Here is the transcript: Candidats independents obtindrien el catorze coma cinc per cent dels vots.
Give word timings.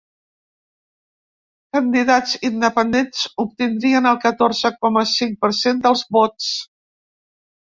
Candidats 1.77 2.33
independents 2.49 3.27
obtindrien 3.45 4.09
el 4.13 4.19
catorze 4.27 4.73
coma 4.83 5.05
cinc 5.13 5.39
per 5.45 5.51
cent 5.61 5.85
dels 5.89 6.05
vots. 6.19 6.53